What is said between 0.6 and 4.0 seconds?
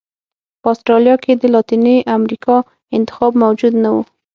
په اسټرالیا کې د لاتینې امریکا انتخاب موجود نه و.